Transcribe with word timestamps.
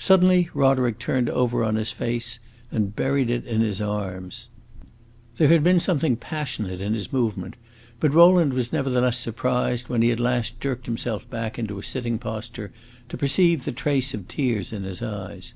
Suddenly 0.00 0.50
Roderick 0.54 0.98
turned 0.98 1.30
over 1.30 1.62
on 1.62 1.76
his 1.76 1.92
face, 1.92 2.40
and 2.72 2.96
buried 2.96 3.30
it 3.30 3.46
in 3.46 3.60
his 3.60 3.80
arms. 3.80 4.48
There 5.36 5.46
had 5.46 5.62
been 5.62 5.78
something 5.78 6.16
passionate 6.16 6.80
in 6.80 6.94
his 6.94 7.12
movement; 7.12 7.54
but 8.00 8.12
Rowland 8.12 8.54
was 8.54 8.72
nevertheless 8.72 9.18
surprised, 9.18 9.88
when 9.88 10.02
he 10.02 10.10
at 10.10 10.18
last 10.18 10.58
jerked 10.60 10.86
himself 10.86 11.30
back 11.30 11.60
into 11.60 11.78
a 11.78 11.84
sitting 11.84 12.18
posture, 12.18 12.72
to 13.08 13.16
perceive 13.16 13.64
the 13.64 13.70
trace 13.70 14.14
of 14.14 14.26
tears 14.26 14.72
in 14.72 14.82
his 14.82 15.00
eyes. 15.00 15.54